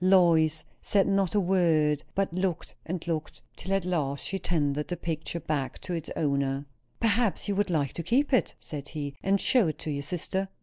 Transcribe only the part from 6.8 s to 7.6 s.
"Perhaps you